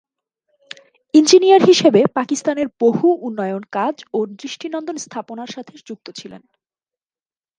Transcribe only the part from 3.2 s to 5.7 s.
উন্নয়ন কাজ ও দৃষ্টিনন্দন স্থাপনার